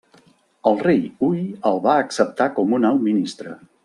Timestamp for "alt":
2.91-3.05